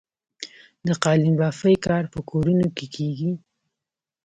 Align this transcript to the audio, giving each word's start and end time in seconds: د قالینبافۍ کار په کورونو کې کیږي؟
د 0.87 0.89
قالینبافۍ 1.03 1.75
کار 1.85 2.03
په 2.13 2.19
کورونو 2.29 2.67
کې 2.77 2.85
کیږي؟ 2.95 3.31